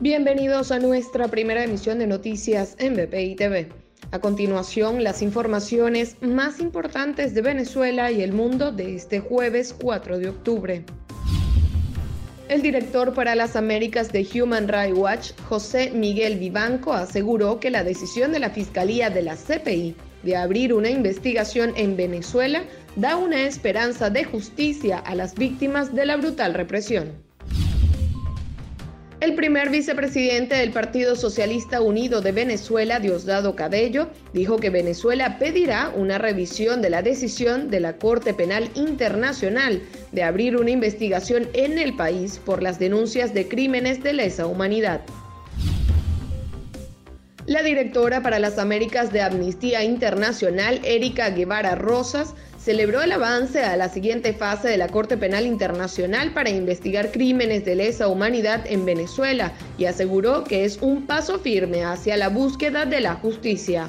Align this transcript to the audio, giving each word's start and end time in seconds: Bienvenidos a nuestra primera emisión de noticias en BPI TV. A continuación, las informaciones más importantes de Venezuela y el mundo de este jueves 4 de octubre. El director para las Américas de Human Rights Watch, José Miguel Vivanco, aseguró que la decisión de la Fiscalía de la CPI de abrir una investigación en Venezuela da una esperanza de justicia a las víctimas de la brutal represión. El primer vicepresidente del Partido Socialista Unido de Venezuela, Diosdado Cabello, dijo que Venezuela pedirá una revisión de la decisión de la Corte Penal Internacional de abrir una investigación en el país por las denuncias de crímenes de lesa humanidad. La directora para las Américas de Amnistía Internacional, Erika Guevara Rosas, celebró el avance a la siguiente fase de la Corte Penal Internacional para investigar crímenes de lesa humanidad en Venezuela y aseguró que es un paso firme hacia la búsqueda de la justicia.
Bienvenidos 0.00 0.72
a 0.72 0.80
nuestra 0.80 1.28
primera 1.28 1.62
emisión 1.62 2.00
de 2.00 2.08
noticias 2.08 2.74
en 2.80 2.96
BPI 2.96 3.36
TV. 3.36 3.68
A 4.10 4.18
continuación, 4.18 5.04
las 5.04 5.22
informaciones 5.22 6.16
más 6.20 6.58
importantes 6.58 7.32
de 7.32 7.42
Venezuela 7.42 8.10
y 8.10 8.20
el 8.20 8.32
mundo 8.32 8.72
de 8.72 8.96
este 8.96 9.20
jueves 9.20 9.72
4 9.80 10.18
de 10.18 10.28
octubre. 10.30 10.84
El 12.48 12.60
director 12.60 13.14
para 13.14 13.36
las 13.36 13.54
Américas 13.54 14.10
de 14.10 14.26
Human 14.34 14.66
Rights 14.66 14.98
Watch, 14.98 15.30
José 15.48 15.92
Miguel 15.92 16.40
Vivanco, 16.40 16.92
aseguró 16.92 17.60
que 17.60 17.70
la 17.70 17.84
decisión 17.84 18.32
de 18.32 18.40
la 18.40 18.50
Fiscalía 18.50 19.10
de 19.10 19.22
la 19.22 19.36
CPI 19.36 19.94
de 20.24 20.36
abrir 20.36 20.74
una 20.74 20.90
investigación 20.90 21.72
en 21.76 21.96
Venezuela 21.96 22.64
da 22.96 23.16
una 23.16 23.44
esperanza 23.44 24.10
de 24.10 24.24
justicia 24.24 24.98
a 24.98 25.14
las 25.14 25.36
víctimas 25.36 25.94
de 25.94 26.04
la 26.04 26.16
brutal 26.16 26.52
represión. 26.52 27.12
El 29.24 29.36
primer 29.36 29.70
vicepresidente 29.70 30.54
del 30.54 30.70
Partido 30.70 31.16
Socialista 31.16 31.80
Unido 31.80 32.20
de 32.20 32.30
Venezuela, 32.30 33.00
Diosdado 33.00 33.56
Cabello, 33.56 34.10
dijo 34.34 34.58
que 34.58 34.68
Venezuela 34.68 35.38
pedirá 35.38 35.90
una 35.96 36.18
revisión 36.18 36.82
de 36.82 36.90
la 36.90 37.00
decisión 37.00 37.70
de 37.70 37.80
la 37.80 37.96
Corte 37.96 38.34
Penal 38.34 38.68
Internacional 38.74 39.80
de 40.12 40.24
abrir 40.24 40.58
una 40.58 40.72
investigación 40.72 41.48
en 41.54 41.78
el 41.78 41.96
país 41.96 42.38
por 42.44 42.62
las 42.62 42.78
denuncias 42.78 43.32
de 43.32 43.48
crímenes 43.48 44.02
de 44.02 44.12
lesa 44.12 44.46
humanidad. 44.46 45.00
La 47.46 47.62
directora 47.62 48.22
para 48.22 48.38
las 48.38 48.58
Américas 48.58 49.12
de 49.12 49.20
Amnistía 49.20 49.84
Internacional, 49.84 50.80
Erika 50.82 51.28
Guevara 51.28 51.74
Rosas, 51.74 52.32
celebró 52.58 53.02
el 53.02 53.12
avance 53.12 53.62
a 53.62 53.76
la 53.76 53.90
siguiente 53.90 54.32
fase 54.32 54.68
de 54.68 54.78
la 54.78 54.88
Corte 54.88 55.18
Penal 55.18 55.44
Internacional 55.44 56.32
para 56.32 56.48
investigar 56.48 57.12
crímenes 57.12 57.66
de 57.66 57.74
lesa 57.74 58.08
humanidad 58.08 58.64
en 58.66 58.86
Venezuela 58.86 59.52
y 59.76 59.84
aseguró 59.84 60.44
que 60.44 60.64
es 60.64 60.78
un 60.80 61.06
paso 61.06 61.38
firme 61.38 61.84
hacia 61.84 62.16
la 62.16 62.30
búsqueda 62.30 62.86
de 62.86 63.02
la 63.02 63.16
justicia. 63.16 63.88